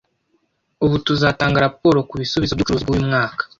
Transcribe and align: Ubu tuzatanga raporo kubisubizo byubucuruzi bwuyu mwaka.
Ubu 0.85 0.95
tuzatanga 1.05 1.63
raporo 1.67 1.97
kubisubizo 2.09 2.51
byubucuruzi 2.53 2.83
bwuyu 2.85 3.07
mwaka. 3.09 3.43